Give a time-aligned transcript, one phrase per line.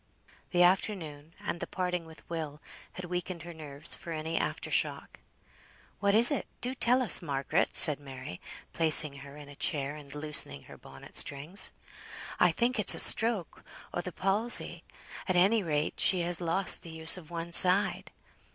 [0.49, 2.59] The afternoon, and the parting with Will,
[2.93, 5.19] had weakened her nerves for any after shock.
[5.99, 6.47] "What is it?
[6.59, 8.41] Do tell us, Margaret!" said Mary,
[8.73, 11.71] placing her in a chair, and loosening her bonnet strings.
[12.39, 14.83] "I think it's a stroke o' the palsy.
[15.27, 18.09] Any rate she has lost the use of one side."